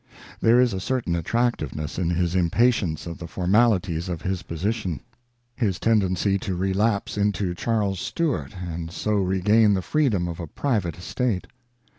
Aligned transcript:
There 0.39 0.59
is 0.59 0.73
a 0.73 0.79
certain 0.79 1.15
attractiveness 1.15 1.99
in 1.99 2.09
his 2.09 2.35
im 2.35 2.49
patience 2.49 3.05
of 3.05 3.19
the 3.19 3.27
formalities 3.27 4.09
of 4.09 4.23
his 4.23 4.41
position; 4.41 4.99
his 5.55 5.77
tendency 5.77 6.39
to 6.39 6.55
relapse 6.55 7.19
into 7.19 7.53
Charles 7.53 7.99
Stuart 7.99 8.55
and 8.57 8.89
so 8.91 9.11
regain 9.11 9.75
the 9.75 9.83
freedom 9.83 10.27
of 10.27 10.39
a 10.39 10.47
private 10.47 10.97
estate. 10.97 11.45